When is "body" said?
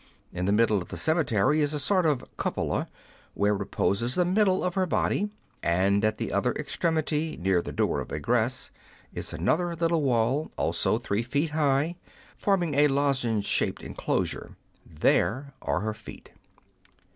4.87-5.29